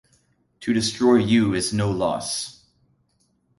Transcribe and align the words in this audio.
To 0.61 0.73
destroy 0.73 1.17
you 1.17 1.53
is 1.53 1.73
no 1.73 1.91
loss. 1.91 2.63